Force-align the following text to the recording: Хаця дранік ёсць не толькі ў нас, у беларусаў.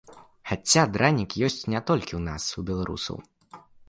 Хаця 0.51 0.85
дранік 0.95 1.35
ёсць 1.47 1.63
не 1.73 1.81
толькі 1.89 2.07
ў 2.15 2.21
нас, 2.31 2.43
у 2.63 2.65
беларусаў. 2.71 3.21